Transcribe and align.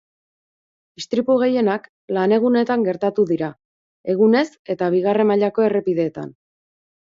Istripu 1.01 1.35
gehienak 1.43 1.85
lanegunetan 2.17 2.87
gertatu 2.89 3.27
dira, 3.35 3.53
egunez 4.17 4.45
eta 4.77 4.91
bigarren 4.99 5.33
mailako 5.35 5.71
errepideetan. 5.71 6.37